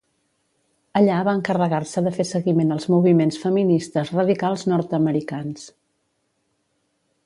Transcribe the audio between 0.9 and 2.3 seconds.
Allà va encarregar-se de fer